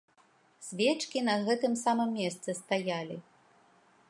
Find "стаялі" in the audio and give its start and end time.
2.65-3.15